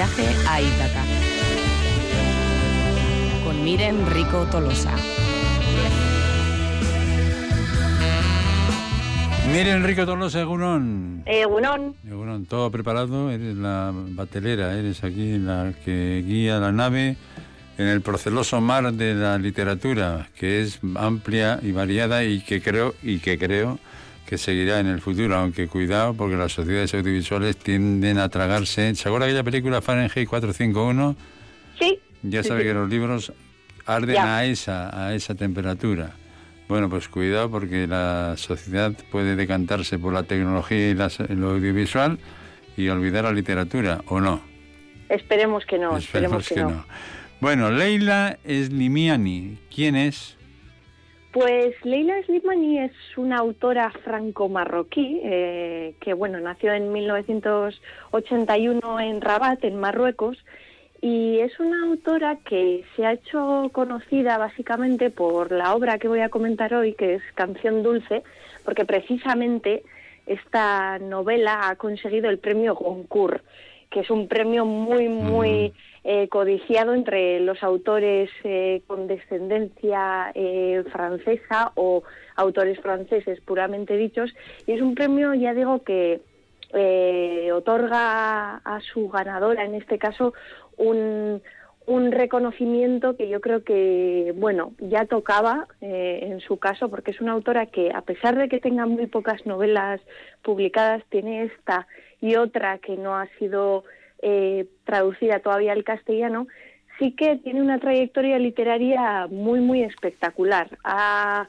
viaje 0.00 0.34
a 0.48 0.62
Ítaca. 0.62 1.02
Con 3.44 3.62
Miren 3.62 4.06
Rico 4.06 4.46
Tolosa. 4.50 4.94
Miren 9.52 9.84
Rico 9.84 10.06
Tolosa, 10.06 10.40
Egunon. 10.40 11.22
Egunon. 11.26 11.96
Egunon, 12.08 12.46
todo 12.46 12.70
preparado, 12.70 13.30
eres 13.30 13.56
la 13.56 13.92
batelera, 13.92 14.72
eres 14.72 15.04
aquí 15.04 15.36
la 15.36 15.74
que 15.84 16.24
guía 16.26 16.58
la 16.60 16.72
nave 16.72 17.18
en 17.76 17.86
el 17.86 18.00
proceloso 18.00 18.58
mar 18.62 18.90
de 18.94 19.14
la 19.14 19.36
literatura, 19.36 20.30
que 20.34 20.62
es 20.62 20.80
amplia 20.96 21.60
y 21.62 21.72
variada 21.72 22.24
y 22.24 22.40
que 22.40 22.62
creo 22.62 22.94
y 23.02 23.18
que 23.18 23.36
creo 23.36 23.78
que 24.30 24.38
seguirá 24.38 24.78
en 24.78 24.86
el 24.86 25.00
futuro, 25.00 25.34
aunque 25.34 25.66
cuidado 25.66 26.14
porque 26.14 26.36
las 26.36 26.52
sociedades 26.52 26.94
audiovisuales 26.94 27.56
tienden 27.56 28.16
a 28.16 28.28
tragarse. 28.28 28.94
¿Se 28.94 29.08
acuerda 29.08 29.26
aquella 29.26 29.42
película 29.42 29.82
Fahrenheit 29.82 30.28
451? 30.28 31.16
Sí. 31.76 31.98
Ya 32.22 32.44
sabe 32.44 32.62
que 32.62 32.72
los 32.72 32.88
libros 32.88 33.32
arden 33.86 34.18
a 34.18 34.44
esa 34.44 35.06
a 35.06 35.16
esa 35.16 35.34
temperatura. 35.34 36.12
Bueno, 36.68 36.88
pues 36.88 37.08
cuidado 37.08 37.50
porque 37.50 37.88
la 37.88 38.34
sociedad 38.36 38.92
puede 39.10 39.34
decantarse 39.34 39.98
por 39.98 40.12
la 40.12 40.22
tecnología 40.22 40.90
y 40.90 40.94
lo 41.34 41.50
audiovisual 41.50 42.20
y 42.76 42.88
olvidar 42.88 43.24
la 43.24 43.32
literatura, 43.32 44.00
¿o 44.06 44.20
no? 44.20 44.40
Esperemos 45.08 45.66
que 45.66 45.76
no. 45.76 45.96
Esperemos, 45.96 46.48
que, 46.48 46.54
no. 46.54 46.86
Bueno, 47.40 47.72
Leila 47.72 48.38
Slimani, 48.46 49.58
¿quién 49.74 49.96
es? 49.96 50.36
Pues 51.32 51.74
Leila 51.84 52.20
Slimani 52.24 52.80
es 52.80 52.92
una 53.16 53.38
autora 53.38 53.92
franco-marroquí 54.04 55.20
eh, 55.22 55.94
que, 56.00 56.12
bueno, 56.12 56.40
nació 56.40 56.72
en 56.72 56.92
1981 56.92 59.00
en 59.00 59.20
Rabat, 59.20 59.62
en 59.62 59.78
Marruecos, 59.78 60.44
y 61.00 61.38
es 61.38 61.60
una 61.60 61.84
autora 61.84 62.38
que 62.44 62.84
se 62.96 63.06
ha 63.06 63.12
hecho 63.12 63.70
conocida 63.72 64.38
básicamente 64.38 65.10
por 65.10 65.52
la 65.52 65.76
obra 65.76 65.98
que 65.98 66.08
voy 66.08 66.18
a 66.20 66.30
comentar 66.30 66.74
hoy, 66.74 66.94
que 66.94 67.14
es 67.14 67.22
Canción 67.36 67.84
Dulce, 67.84 68.24
porque 68.64 68.84
precisamente 68.84 69.84
esta 70.26 70.98
novela 70.98 71.68
ha 71.68 71.76
conseguido 71.76 72.28
el 72.28 72.38
premio 72.38 72.74
Goncourt, 72.74 73.44
que 73.88 74.00
es 74.00 74.10
un 74.10 74.26
premio 74.26 74.64
muy, 74.64 75.08
muy 75.08 75.72
eh, 76.02 76.28
codiciado 76.28 76.94
entre 76.94 77.40
los 77.40 77.62
autores 77.62 78.30
eh, 78.44 78.82
con 78.86 79.06
descendencia 79.06 80.32
eh, 80.34 80.82
francesa 80.90 81.72
o 81.74 82.02
autores 82.36 82.80
franceses 82.80 83.40
puramente 83.40 83.96
dichos, 83.96 84.34
y 84.66 84.72
es 84.72 84.80
un 84.80 84.94
premio, 84.94 85.34
ya 85.34 85.54
digo, 85.54 85.82
que 85.82 86.20
otorga 87.52 88.58
a 88.58 88.80
su 88.80 89.08
ganadora, 89.08 89.64
en 89.64 89.74
este 89.74 89.98
caso, 89.98 90.32
un, 90.80 91.42
reconocimiento 92.12 93.16
que 93.16 93.28
yo 93.28 93.40
creo 93.40 93.64
que, 93.64 94.32
bueno, 94.36 94.72
ya 94.78 95.06
tocaba 95.06 95.66
eh, 95.80 96.20
en 96.22 96.40
su 96.40 96.58
caso, 96.58 96.88
porque 96.88 97.10
es 97.10 97.20
una 97.20 97.32
autora 97.32 97.66
que, 97.66 97.90
a 97.92 98.02
pesar 98.02 98.36
de 98.36 98.48
que 98.48 98.60
tenga 98.60 98.86
muy 98.86 99.06
pocas 99.06 99.44
novelas 99.44 100.00
publicadas, 100.42 101.02
tiene 101.10 101.44
esta 101.44 101.86
y 102.20 102.36
otra 102.36 102.78
que 102.78 102.96
no 102.96 103.16
ha 103.16 103.26
sido 103.38 103.84
eh, 104.22 104.66
traducida 104.84 105.40
todavía 105.40 105.72
al 105.72 105.84
castellano, 105.84 106.46
sí 106.98 107.12
que 107.12 107.36
tiene 107.36 107.62
una 107.62 107.78
trayectoria 107.78 108.38
literaria 108.38 109.26
muy, 109.30 109.60
muy 109.60 109.82
espectacular. 109.82 110.78
Ha, 110.84 111.48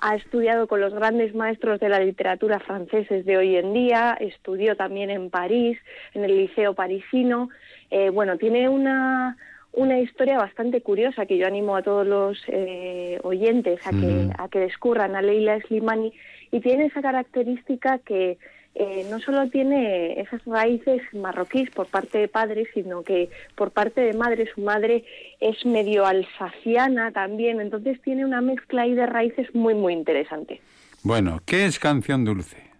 ha 0.00 0.14
estudiado 0.16 0.66
con 0.66 0.80
los 0.80 0.94
grandes 0.94 1.34
maestros 1.34 1.80
de 1.80 1.88
la 1.88 2.00
literatura 2.00 2.60
franceses 2.60 3.24
de 3.24 3.36
hoy 3.36 3.56
en 3.56 3.72
día, 3.72 4.16
estudió 4.20 4.76
también 4.76 5.10
en 5.10 5.30
París, 5.30 5.78
en 6.14 6.24
el 6.24 6.36
Liceo 6.36 6.74
Parisino, 6.74 7.50
eh, 7.90 8.10
bueno, 8.10 8.38
tiene 8.38 8.68
una, 8.68 9.36
una 9.72 9.98
historia 10.00 10.38
bastante 10.38 10.80
curiosa 10.80 11.26
que 11.26 11.38
yo 11.38 11.46
animo 11.46 11.76
a 11.76 11.82
todos 11.82 12.06
los 12.06 12.42
eh, 12.48 13.18
oyentes 13.22 13.86
a 13.86 13.90
que, 13.90 14.30
a 14.38 14.48
que 14.48 14.60
descubran 14.60 15.14
a 15.14 15.22
Leila 15.22 15.60
Slimani 15.60 16.12
y 16.50 16.60
tiene 16.60 16.86
esa 16.86 17.02
característica 17.02 17.98
que 17.98 18.38
eh, 18.74 19.06
no 19.10 19.20
solo 19.20 19.48
tiene 19.50 20.20
esas 20.20 20.42
raíces 20.46 21.02
marroquíes 21.12 21.70
por 21.70 21.86
parte 21.86 22.18
de 22.18 22.28
padre, 22.28 22.66
sino 22.72 23.02
que 23.02 23.28
por 23.54 23.70
parte 23.70 24.00
de 24.00 24.14
madre, 24.14 24.48
su 24.54 24.62
madre 24.62 25.04
es 25.40 25.64
medio 25.66 26.06
alsaciana 26.06 27.12
también, 27.12 27.60
entonces 27.60 28.00
tiene 28.02 28.24
una 28.24 28.40
mezcla 28.40 28.82
ahí 28.82 28.94
de 28.94 29.06
raíces 29.06 29.54
muy, 29.54 29.74
muy 29.74 29.92
interesante. 29.92 30.60
Bueno, 31.02 31.40
¿qué 31.44 31.66
es 31.66 31.78
Canción 31.78 32.24
Dulce? 32.24 32.71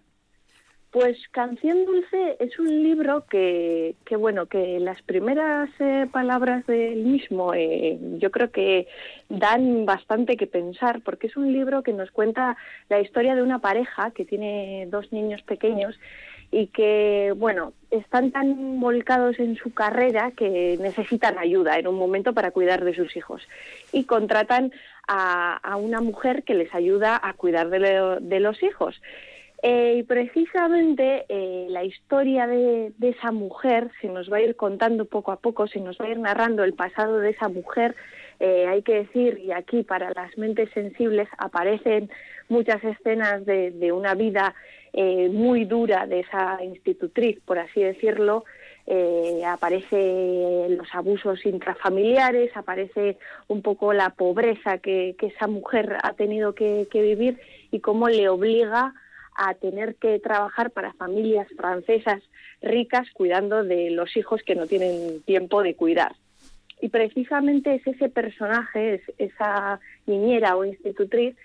Pues 0.93 1.17
Canción 1.31 1.85
Dulce 1.85 2.37
es 2.39 2.59
un 2.59 2.83
libro 2.83 3.25
que, 3.27 3.95
bueno, 4.11 4.45
que 4.45 4.79
las 4.79 5.01
primeras 5.01 5.71
eh, 5.79 6.07
palabras 6.11 6.67
del 6.67 7.03
mismo 7.03 7.55
eh, 7.55 7.97
yo 8.19 8.29
creo 8.29 8.51
que 8.51 8.87
dan 9.27 9.87
bastante 9.87 10.37
que 10.37 10.45
pensar, 10.45 11.01
porque 11.01 11.25
es 11.25 11.35
un 11.35 11.51
libro 11.51 11.81
que 11.81 11.93
nos 11.93 12.11
cuenta 12.11 12.57
la 12.89 13.01
historia 13.01 13.33
de 13.33 13.41
una 13.41 13.57
pareja 13.57 14.11
que 14.11 14.23
tiene 14.23 14.85
dos 14.91 15.11
niños 15.11 15.41
pequeños 15.41 15.99
y 16.51 16.67
que, 16.67 17.33
bueno, 17.35 17.73
están 17.89 18.29
tan 18.29 18.79
volcados 18.79 19.39
en 19.39 19.55
su 19.55 19.73
carrera 19.73 20.29
que 20.37 20.77
necesitan 20.79 21.39
ayuda 21.39 21.79
en 21.79 21.87
un 21.87 21.95
momento 21.95 22.33
para 22.33 22.51
cuidar 22.51 22.83
de 22.83 22.93
sus 22.93 23.17
hijos. 23.17 23.41
Y 23.91 24.03
contratan 24.03 24.71
a, 25.07 25.75
una 25.75 26.01
mujer 26.01 26.43
que 26.43 26.53
les 26.53 26.71
ayuda 26.75 27.19
a 27.21 27.33
cuidar 27.33 27.71
de 27.71 28.39
los 28.39 28.61
hijos. 28.61 29.01
Eh, 29.65 29.95
y 29.99 30.03
precisamente 30.03 31.25
eh, 31.29 31.67
la 31.69 31.85
historia 31.85 32.47
de, 32.47 32.91
esa 33.01 33.31
mujer 33.31 33.91
se 34.01 34.09
nos 34.09 34.29
va 34.29 34.35
a 34.37 34.41
ir 34.41 34.57
contando 34.57 35.05
poco 35.05 35.31
a 35.31 35.37
poco, 35.37 35.67
se 35.67 35.79
nos 35.79 35.97
va 35.97 36.03
a 36.03 36.09
ir 36.09 36.19
narrando 36.19 36.65
el 36.65 36.73
pasado 36.73 37.19
de 37.19 37.29
esa 37.29 37.47
mujer. 37.47 37.95
Eh, 38.41 38.67
hay 38.67 38.81
que 38.81 38.95
decir, 38.95 39.39
y 39.39 39.53
aquí 39.53 39.83
para 39.83 40.11
las 40.13 40.37
mentes 40.37 40.69
sensibles 40.73 41.29
aparecen 41.37 42.09
muchas 42.49 42.83
escenas 42.83 43.45
de, 43.45 43.91
una 43.93 44.15
vida 44.15 44.53
muy 45.31 45.63
dura 45.63 46.07
de 46.07 46.19
esa 46.19 46.61
institutriz, 46.61 47.39
por 47.45 47.57
así 47.57 47.81
decirlo. 47.81 48.43
aparece 49.47 50.67
los 50.71 50.93
abusos 50.93 51.45
intrafamiliares, 51.45 52.55
aparece 52.57 53.17
un 53.47 53.61
poco 53.61 53.93
la 53.93 54.09
pobreza 54.09 54.79
que, 54.79 55.15
esa 55.21 55.47
mujer 55.47 55.97
ha 56.03 56.13
tenido 56.13 56.53
que, 56.53 56.85
que 56.91 57.01
vivir 57.01 57.39
y 57.71 57.79
cómo 57.79 58.09
le 58.09 58.27
obliga 58.27 58.93
a 59.35 59.53
tener 59.55 59.95
que 59.95 60.19
trabajar 60.19 60.71
para 60.71 60.93
familias 60.93 61.47
francesas 61.55 62.21
ricas 62.61 63.07
cuidando 63.13 63.63
de 63.63 63.91
los 63.91 64.15
hijos 64.15 64.41
que 64.43 64.55
no 64.55 64.67
tienen 64.67 65.21
tiempo 65.23 65.63
de 65.63 65.75
cuidar. 65.75 66.15
Y 66.81 66.89
precisamente 66.89 67.75
es 67.75 67.87
ese 67.87 68.09
personaje, 68.09 68.95
es 68.95 69.01
esa 69.17 69.79
niñera 70.05 70.55
o 70.57 70.65
institutriz, 70.65 71.35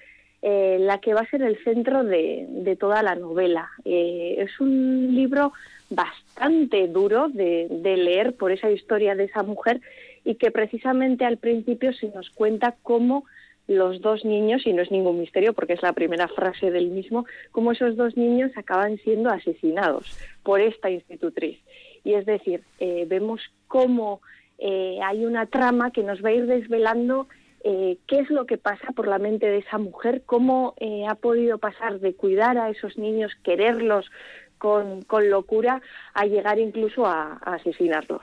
eh, 0.43 0.79
la 0.81 0.99
que 0.99 1.15
va 1.15 1.21
a 1.21 1.31
ser 1.31 1.43
el 1.43 1.63
centro 1.65 2.05
de, 2.05 2.77
toda 2.79 3.03
la 3.03 3.15
novela. 3.15 3.71
Eh, 3.85 4.37
es 4.39 4.61
un 4.61 5.15
libro 5.15 5.53
bastante 5.91 6.87
duro 6.89 7.29
de, 7.29 7.67
de, 7.71 7.97
leer 7.97 8.35
por 8.35 8.53
esa 8.53 8.71
historia 8.71 9.15
de 9.15 9.25
esa 9.25 9.43
mujer 9.43 9.81
y 10.25 10.35
que 10.35 10.51
precisamente 10.51 11.25
al 11.25 11.39
principio 11.39 11.93
se 11.93 12.09
nos 12.09 12.31
cuenta 12.31 12.77
cómo 12.83 13.25
los 13.69 14.01
dos 14.01 14.25
niños, 14.25 14.67
y 14.67 14.73
no 14.73 14.83
es 14.83 14.91
ningún 14.91 15.21
misterio 15.21 15.53
porque 15.53 15.75
es 15.75 15.83
la 15.83 15.93
primera 15.93 16.27
frase 16.27 16.71
del 16.71 16.89
mismo, 16.89 17.27
cómo 17.53 17.73
esos 17.73 17.97
dos 17.97 18.17
niños 18.17 18.51
acaban 18.57 18.97
siendo 18.99 19.31
asesinados 19.31 20.19
por 20.43 20.61
esta 20.61 20.91
institutriz. 20.91 21.61
Y 22.03 22.15
es 22.15 22.25
decir, 22.27 22.63
eh, 22.81 23.05
vemos 23.07 23.43
cómo 23.69 24.23
eh, 24.59 24.99
hay 25.05 25.27
una 25.27 25.47
trama 25.47 25.91
que 25.91 26.03
nos 26.03 26.25
va 26.25 26.31
a 26.31 26.33
ir 26.33 26.47
desvelando 26.47 27.29
eh, 27.63 27.99
qué 28.07 28.21
es 28.21 28.31
lo 28.31 28.47
que 28.47 28.57
pasa 28.57 28.93
por 28.93 29.07
la 29.07 29.19
mente 29.19 29.47
de 29.47 29.59
esa 29.59 29.77
mujer, 29.77 30.23
cómo 30.25 30.75
ha 31.07 31.15
podido 31.17 31.59
pasar 31.59 32.01
de 32.01 32.15
cuidar 32.15 32.57
a 32.57 32.71
esos 32.71 32.97
niños, 32.97 33.33
quererlos 33.45 34.11
con, 34.57 35.03
con 35.03 35.29
locura, 35.29 35.83
a 36.15 36.25
llegar 36.25 36.59
incluso 36.59 37.05
a 37.05 37.35
asesinarlos. 37.45 38.23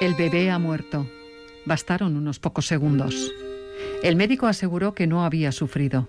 El 0.00 0.14
bebé 0.14 0.50
ha 0.50 0.58
muerto. 0.58 1.06
Bastaron 1.66 2.16
unos 2.16 2.38
pocos 2.38 2.66
segundos. 2.66 3.32
El 4.02 4.16
médico 4.16 4.46
aseguró 4.46 4.94
que 4.94 5.06
no 5.06 5.24
había 5.24 5.52
sufrido. 5.52 6.08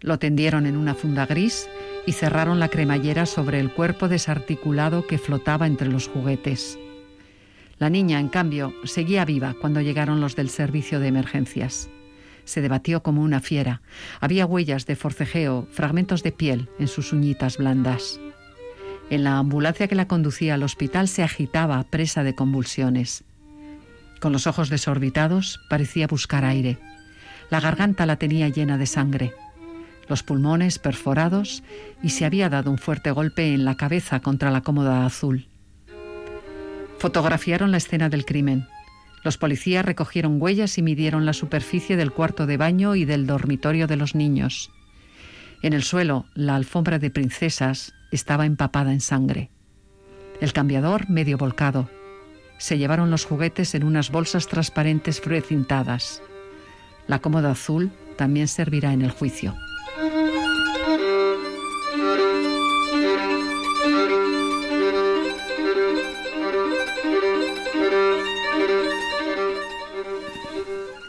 Lo 0.00 0.18
tendieron 0.18 0.66
en 0.66 0.76
una 0.76 0.94
funda 0.94 1.24
gris 1.24 1.68
y 2.06 2.12
cerraron 2.12 2.60
la 2.60 2.68
cremallera 2.68 3.24
sobre 3.24 3.60
el 3.60 3.72
cuerpo 3.72 4.08
desarticulado 4.08 5.06
que 5.06 5.18
flotaba 5.18 5.66
entre 5.66 5.88
los 5.88 6.08
juguetes. 6.08 6.78
La 7.78 7.90
niña, 7.90 8.20
en 8.20 8.28
cambio, 8.28 8.72
seguía 8.84 9.24
viva 9.24 9.54
cuando 9.60 9.80
llegaron 9.80 10.20
los 10.20 10.36
del 10.36 10.50
servicio 10.50 11.00
de 11.00 11.08
emergencias. 11.08 11.88
Se 12.44 12.60
debatió 12.60 13.02
como 13.02 13.22
una 13.22 13.40
fiera. 13.40 13.80
Había 14.20 14.46
huellas 14.46 14.86
de 14.86 14.96
forcejeo, 14.96 15.66
fragmentos 15.70 16.22
de 16.22 16.32
piel 16.32 16.68
en 16.78 16.88
sus 16.88 17.12
uñitas 17.12 17.56
blandas. 17.56 18.20
En 19.10 19.24
la 19.24 19.38
ambulancia 19.38 19.88
que 19.88 19.94
la 19.94 20.08
conducía 20.08 20.54
al 20.54 20.62
hospital 20.62 21.08
se 21.08 21.22
agitaba, 21.22 21.82
presa 21.84 22.22
de 22.22 22.34
convulsiones. 22.34 23.24
Con 24.24 24.32
los 24.32 24.46
ojos 24.46 24.70
desorbitados 24.70 25.60
parecía 25.68 26.06
buscar 26.06 26.46
aire. 26.46 26.78
La 27.50 27.60
garganta 27.60 28.06
la 28.06 28.16
tenía 28.16 28.48
llena 28.48 28.78
de 28.78 28.86
sangre. 28.86 29.34
los 30.08 30.22
pulmones 30.22 30.78
perforados 30.78 31.62
y 32.02 32.08
se 32.08 32.24
había 32.24 32.48
dado 32.48 32.70
un 32.70 32.78
fuerte 32.78 33.10
golpe 33.10 33.52
en 33.52 33.66
la 33.66 33.76
cabeza 33.76 34.20
contra 34.20 34.50
la 34.50 34.62
cómoda 34.62 35.04
azul. 35.04 35.46
Fotografiaron 36.98 37.70
la 37.70 37.76
escena 37.76 38.08
del 38.08 38.24
crimen. 38.24 38.66
Los 39.24 39.36
policías 39.36 39.84
recogieron 39.84 40.40
huellas 40.40 40.78
y 40.78 40.82
midieron 40.82 41.26
la 41.26 41.34
superficie 41.34 41.98
del 41.98 42.10
cuarto 42.10 42.46
de 42.46 42.56
baño 42.56 42.94
y 42.94 43.04
del 43.04 43.26
dormitorio 43.26 43.86
de 43.86 43.96
los 43.96 44.14
niños. 44.14 44.70
En 45.60 45.74
el 45.74 45.82
suelo, 45.82 46.24
la 46.34 46.56
alfombra 46.56 46.98
de 46.98 47.10
princesas 47.10 47.92
estaba 48.10 48.46
empapada 48.46 48.90
en 48.94 49.02
sangre. 49.02 49.50
El 50.40 50.54
cambiador 50.54 51.10
medio 51.10 51.36
volcado. 51.36 51.90
Se 52.58 52.78
llevaron 52.78 53.10
los 53.10 53.24
juguetes 53.24 53.74
en 53.74 53.84
unas 53.84 54.10
bolsas 54.10 54.46
transparentes 54.46 55.20
precintadas. 55.20 56.22
La 57.06 57.18
cómoda 57.18 57.50
azul 57.50 57.90
también 58.16 58.48
servirá 58.48 58.92
en 58.92 59.02
el 59.02 59.10
juicio. 59.10 59.54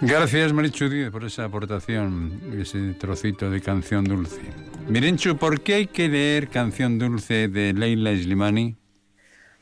Gracias, 0.01 0.53
Marichu 0.53 0.87
Díez, 0.87 1.09
por 1.09 1.23
esa 1.23 1.45
aportación, 1.45 2.39
ese 2.59 2.93
trocito 2.93 3.49
de 3.49 3.59
Canción 3.59 4.03
Dulce. 4.03 4.41
Mirenchu, 4.87 5.35
¿por 5.35 5.61
qué 5.61 5.73
hay 5.73 5.87
que 5.87 6.07
leer 6.07 6.47
Canción 6.49 6.99
Dulce 6.99 7.47
de 7.47 7.73
Leila 7.73 8.15
Slimani? 8.15 8.75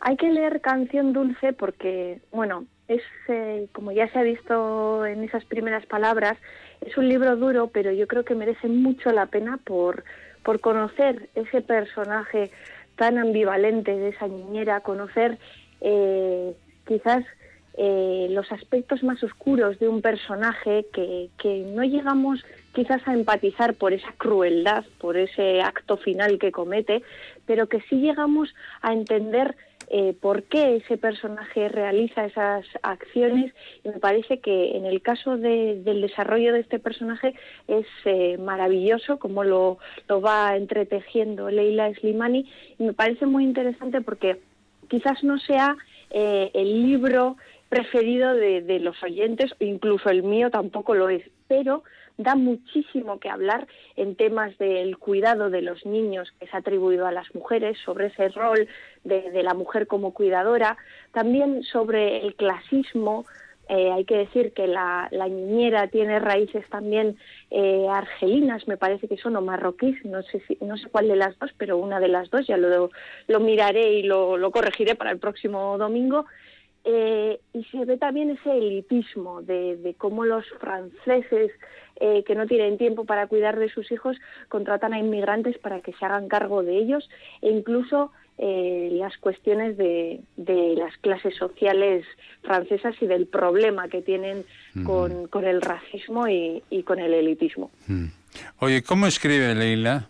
Hay 0.05 0.17
que 0.17 0.29
leer 0.29 0.59
Canción 0.59 1.13
Dulce 1.13 1.53
porque, 1.53 2.19
bueno, 2.33 2.65
es, 2.89 3.01
como 3.71 3.93
ya 3.93 4.11
se 4.11 4.19
ha 4.19 4.23
visto 4.23 5.05
en 5.05 5.23
esas 5.23 5.45
primeras 5.45 5.85
palabras, 5.85 6.37
es 6.81 6.97
un 6.97 7.07
libro 7.07 7.37
duro, 7.37 7.67
pero 7.67 7.89
yo 7.93 8.05
creo 8.05 8.25
que 8.25 8.35
merece 8.35 8.67
mucho 8.67 9.13
la 9.13 9.27
pena 9.27 9.59
por, 9.63 10.03
por 10.43 10.59
conocer 10.59 11.29
ese 11.35 11.61
personaje 11.61 12.51
tan 12.97 13.17
ambivalente 13.17 13.95
de 13.95 14.09
esa 14.09 14.27
niñera, 14.27 14.81
conocer 14.81 15.37
eh, 15.79 16.53
quizás 16.85 17.23
eh, 17.77 18.27
los 18.29 18.51
aspectos 18.51 19.03
más 19.03 19.23
oscuros 19.23 19.79
de 19.79 19.87
un 19.87 20.01
personaje 20.01 20.85
que, 20.91 21.29
que 21.37 21.59
no 21.73 21.81
llegamos 21.85 22.43
quizás 22.73 23.07
a 23.07 23.13
empatizar 23.13 23.75
por 23.75 23.93
esa 23.93 24.11
crueldad, 24.17 24.83
por 24.99 25.15
ese 25.15 25.61
acto 25.61 25.95
final 25.95 26.39
que 26.39 26.51
comete, 26.51 27.03
pero 27.45 27.69
que 27.69 27.79
sí 27.89 28.01
llegamos 28.01 28.53
a 28.81 28.91
entender 28.91 29.55
eh, 29.95 30.15
por 30.19 30.41
qué 30.41 30.77
ese 30.77 30.97
personaje 30.97 31.69
realiza 31.69 32.25
esas 32.25 32.65
acciones. 32.81 33.53
Y 33.83 33.89
me 33.89 33.99
parece 33.99 34.39
que 34.39 34.75
en 34.75 34.87
el 34.87 35.03
caso 35.03 35.37
del 35.37 36.01
desarrollo 36.01 36.51
de 36.51 36.61
este 36.61 36.79
personaje 36.79 37.35
es 37.67 37.85
eh, 38.05 38.39
maravilloso 38.39 39.19
como 39.19 39.43
lo, 39.43 39.77
lo 40.09 40.19
va 40.19 40.57
entretejiendo 40.57 41.51
Leila 41.51 41.93
Slimani. 41.93 42.49
Y 42.79 42.83
me 42.85 42.93
parece 42.93 43.27
muy 43.27 43.43
interesante 43.43 44.01
porque 44.01 44.39
quizás 44.87 45.23
no 45.23 45.37
sea 45.37 45.77
eh, 46.09 46.49
el 46.55 46.87
libro 46.87 47.37
preferido 47.69 48.33
de, 48.33 48.63
de 48.63 48.79
los 48.79 49.01
oyentes, 49.03 49.53
incluso 49.59 50.09
el 50.09 50.23
mío 50.23 50.49
tampoco 50.49 50.95
lo 50.95 51.07
es, 51.09 51.21
pero 51.47 51.83
da 52.17 52.35
muchísimo 52.35 53.19
que 53.19 53.29
hablar 53.29 53.67
en 53.95 54.15
temas 54.15 54.57
del 54.57 54.97
cuidado 54.97 55.49
de 55.49 55.61
los 55.61 55.85
niños 55.85 56.31
que 56.39 56.45
es 56.45 56.53
atribuido 56.53 57.05
a 57.05 57.11
las 57.11 57.33
mujeres, 57.33 57.77
sobre 57.83 58.07
ese 58.07 58.29
rol 58.29 58.67
de, 59.03 59.43
la 59.43 59.53
mujer 59.53 59.87
como 59.87 60.13
cuidadora, 60.13 60.77
también 61.11 61.63
sobre 61.63 62.25
el 62.25 62.35
clasismo. 62.35 63.25
Eh, 63.69 63.91
hay 63.91 64.03
que 64.03 64.17
decir 64.17 64.51
que 64.53 64.67
la, 64.67 65.09
niñera 65.11 65.87
tiene 65.87 66.19
raíces 66.19 66.67
también 66.69 67.17
eh, 67.49 67.87
argelinas, 67.89 68.67
me 68.67 68.77
parece 68.77 69.07
que 69.07 69.17
son 69.17 69.37
o 69.37 69.41
marroquíes, 69.41 70.03
no 70.05 70.21
sé, 70.23 70.41
si, 70.47 70.57
no 70.61 70.77
sé 70.77 70.89
cuál 70.89 71.07
de 71.07 71.15
las 71.15 71.39
dos, 71.39 71.51
pero 71.57 71.77
una 71.77 71.99
de 71.99 72.09
las 72.09 72.29
dos, 72.29 72.45
ya 72.45 72.57
lo, 72.57 72.89
lo 73.27 73.39
miraré 73.39 73.93
y 73.93 74.03
lo 74.03 74.51
corregiré 74.51 74.95
para 74.95 75.11
el 75.11 75.19
próximo 75.19 75.77
domingo. 75.77 76.25
Eh, 76.85 77.39
y 77.53 77.63
se 77.65 77.85
ve 77.85 77.97
también 77.97 78.31
ese 78.31 78.57
elitismo 78.57 79.41
de, 79.41 79.95
cómo 79.97 80.25
los 80.25 80.45
franceses 80.59 81.51
eh, 81.95 82.23
que 82.25 82.35
no 82.35 82.45
tienen 82.45 82.77
tiempo 82.77 83.05
para 83.05 83.27
cuidar 83.27 83.57
de 83.57 83.69
sus 83.69 83.89
hijos 83.91 84.17
contratan 84.49 84.93
a 84.93 84.99
inmigrantes 84.99 85.57
para 85.59 85.79
que 85.79 85.93
se 85.93 86.03
hagan 86.03 86.27
cargo 86.27 86.61
de 86.61 86.77
ellos 86.77 87.09
e 87.41 87.51
incluso 87.51 88.11
eh, 88.37 88.89
las 88.93 89.17
cuestiones 89.17 89.77
de, 89.77 90.23
las 90.35 90.97
clases 90.97 91.35
sociales 91.37 92.05
francesas 92.41 92.95
y 92.99 93.05
del 93.05 93.27
problema 93.27 93.87
que 93.87 94.01
tienen 94.01 94.43
con, 94.83 95.45
el 95.45 95.61
racismo 95.61 96.27
y, 96.27 96.61
con 96.83 96.99
el 96.99 97.13
elitismo. 97.13 97.71
Oye, 98.59 98.81
¿cómo 98.83 99.07
escribe 99.07 99.55
Leila? 99.55 100.09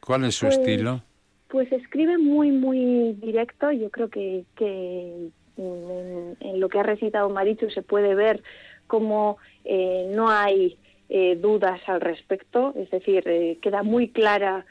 ¿Cuál 0.00 0.24
es 0.24 0.34
su 0.34 0.46
pues, 0.46 0.58
estilo? 0.58 1.02
Pues 1.48 1.72
escribe 1.72 2.18
muy, 2.18 2.50
muy 2.50 3.14
directo. 3.14 3.70
Yo 3.72 3.90
creo 3.90 4.10
que, 4.10 4.44
que 4.56 5.30
en, 5.56 6.60
lo 6.60 6.68
que 6.68 6.78
ha 6.78 6.82
recitado 6.82 7.28
Marichu 7.30 7.70
se 7.70 7.82
puede 7.82 8.14
ver 8.14 8.42
cómo 8.86 9.38
eh, 9.64 10.06
no 10.10 10.30
hay 10.30 10.76
eh, 11.08 11.36
dudas 11.36 11.80
al 11.86 12.00
respecto, 12.00 12.74
es 12.76 12.90
decir, 12.90 13.22
eh, 13.26 13.58
queda 13.62 13.82
muy 13.82 14.08
clara 14.08 14.66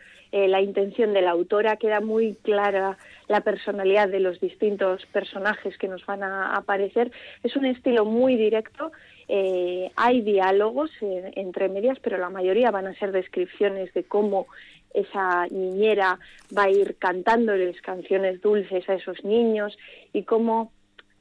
la 0.47 0.61
intención 0.61 1.13
de 1.13 1.21
la 1.21 1.31
autora, 1.31 1.77
queda 1.77 2.01
muy 2.01 2.35
clara 2.43 2.97
la 3.27 3.41
personalidad 3.41 4.09
de 4.09 4.19
los 4.19 4.39
distintos 4.41 5.05
personajes 5.07 5.77
que 5.77 5.87
nos 5.87 6.05
van 6.05 6.23
a 6.23 6.55
aparecer. 6.55 7.11
Es 7.41 7.55
un 7.55 7.65
estilo 7.65 8.03
muy 8.03 8.35
directo. 8.35 8.91
hay 9.95 10.21
diálogos 10.21 10.91
entre 11.01 11.69
medias, 11.69 11.99
pero 12.01 12.17
la 12.17 12.29
mayoría 12.29 12.69
van 12.69 12.87
a 12.87 12.95
ser 12.95 13.11
descripciones 13.11 13.93
de 13.93 14.03
cómo 14.03 14.47
esa 14.95 15.47
niñera 15.47 16.19
va 16.57 16.63
a 16.63 16.69
ir 16.69 16.95
cantándoles 16.97 17.81
canciones 17.81 18.41
dulces 18.41 18.87
a 18.89 18.95
esos 18.95 19.23
niños 19.23 19.77
y 20.13 20.23
cómo 20.23 20.71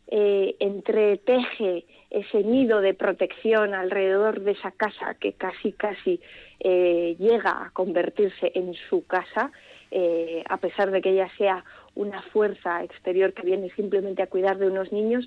eh, 0.09 0.56
entreteje 0.61 1.85
ese 2.11 2.43
nido 2.43 2.81
de 2.81 2.95
protección 2.95 3.75
alrededor 3.75 4.41
de 4.41 4.53
esa 4.53 4.71
casa 4.71 5.15
que 5.15 5.33
casi 5.33 5.73
casi 5.73 6.21
eh, 6.61 7.17
llega 7.19 7.65
a 7.65 7.71
convertirse 7.71 8.53
en 8.55 8.75
su 8.89 9.06
casa, 9.06 9.51
eh, 9.91 10.45
a 10.49 10.59
pesar 10.59 10.91
de 10.91 11.01
que 11.01 11.11
ella 11.11 11.29
sea 11.37 11.65
una 11.95 12.23
fuerza 12.23 12.85
exterior 12.85 13.33
que 13.33 13.43
viene 13.43 13.71
simplemente 13.71 14.23
a 14.23 14.27
cuidar 14.27 14.59
de 14.59 14.69
unos 14.69 14.93
niños. 14.93 15.27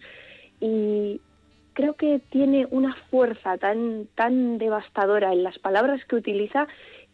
Y 0.59 1.21
creo 1.73 1.93
que 1.95 2.19
tiene 2.31 2.67
una 2.71 2.95
fuerza 3.11 3.57
tan, 3.57 4.07
tan 4.15 4.57
devastadora 4.57 5.33
en 5.33 5.43
las 5.43 5.59
palabras 5.59 6.03
que 6.05 6.15
utiliza 6.15 6.67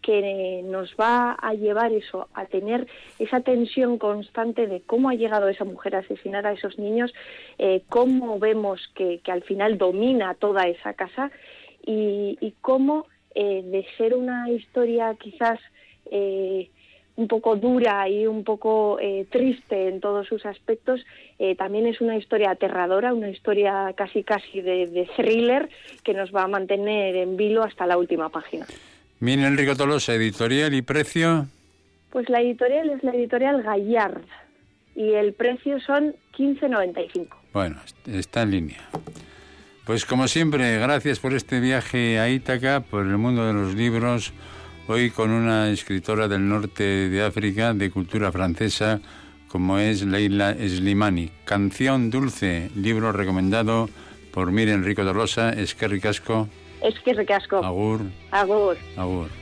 que 0.03 0.61
nos 0.63 0.93
va 0.99 1.31
a 1.31 1.53
llevar 1.55 1.91
eso, 1.93 2.27
a 2.33 2.45
tener 2.45 2.85
esa 3.17 3.39
tensión 3.39 3.97
constante 3.97 4.67
de 4.67 4.81
cómo 4.81 5.09
ha 5.09 5.15
llegado 5.15 5.47
esa 5.47 5.63
mujer 5.63 5.95
a 5.95 5.99
asesinar 5.99 6.45
a 6.45 6.51
esos 6.51 6.77
niños, 6.77 7.11
eh, 7.57 7.81
cómo 7.89 8.37
vemos 8.37 8.79
que, 8.93 9.21
al 9.25 9.41
final 9.43 9.77
domina 9.79 10.35
toda 10.35 10.67
esa 10.67 10.93
casa 10.93 11.31
y, 11.85 12.53
cómo 12.61 13.07
eh, 13.33 13.63
de 13.63 13.85
ser 13.97 14.13
una 14.13 14.49
historia 14.51 15.15
quizás 15.15 15.59
eh, 16.11 16.69
un 17.15 17.27
poco 17.27 17.55
dura 17.55 18.07
y 18.09 18.27
un 18.27 18.43
poco 18.43 18.97
triste 19.29 19.87
en 19.87 20.01
todos 20.01 20.27
sus 20.27 20.47
aspectos, 20.47 21.05
también 21.57 21.85
es 21.85 22.01
una 22.01 22.17
historia 22.17 22.49
aterradora, 22.49 23.13
una 23.13 23.29
historia 23.29 23.93
casi 23.95 24.23
casi 24.23 24.61
de 24.61 25.07
thriller 25.15 25.69
que 26.03 26.15
nos 26.15 26.33
va 26.33 26.43
a 26.43 26.47
mantener 26.47 27.15
en 27.15 27.37
vilo 27.37 27.61
hasta 27.61 27.85
la 27.85 27.97
última 27.97 28.29
página. 28.29 28.65
Mira, 29.23 29.47
Enrico 29.47 29.73
Tolosa, 29.77 30.13
editorial 30.15 30.73
y 30.73 30.81
precio. 30.81 31.47
Pues 32.09 32.27
la 32.27 32.41
editorial 32.41 32.89
es 32.89 33.01
la 33.05 33.13
editorial 33.13 33.63
Gallard 33.63 34.21
y 34.97 35.13
el 35.13 35.31
precio 35.31 35.79
son 35.79 36.13
15.95. 36.37 37.29
Bueno, 37.53 37.77
está 38.05 38.41
en 38.41 38.51
línea. 38.51 38.89
Pues 39.85 40.05
como 40.05 40.27
siempre, 40.27 40.77
gracias 40.77 41.21
por 41.21 41.33
este 41.33 41.61
viaje 41.61 42.19
a 42.19 42.29
Ítaca, 42.29 42.81
por 42.81 43.05
el 43.05 43.17
mundo 43.17 43.47
de 43.47 43.53
los 43.53 43.75
libros, 43.75 44.33
hoy 44.89 45.09
con 45.09 45.29
una 45.29 45.69
escritora 45.69 46.27
del 46.27 46.49
norte 46.49 46.83
de 46.83 47.23
África, 47.23 47.73
de 47.73 47.91
cultura 47.91 48.29
francesa, 48.29 48.99
como 49.47 49.79
es 49.79 50.03
Leila 50.05 50.53
Slimani. 50.53 51.31
Canción 51.45 52.09
Dulce, 52.09 52.71
libro 52.75 53.13
recomendado 53.13 53.87
por 54.33 54.51
Miriam 54.51 54.79
Enrico 54.79 55.05
Tolosa, 55.05 55.51
Esquerri 55.53 56.01
Casco. 56.01 56.49
Eskerrik 56.83 57.31
asko. 57.31 57.63
Agur. 57.63 58.05
Agur. 58.31 58.77
Agur. 58.97 59.33